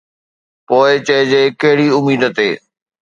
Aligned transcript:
پوءِ 0.67 0.89
چئجي 1.07 1.43
ڪهڙي 1.61 1.87
اميد 1.97 2.23
تي 2.37 2.49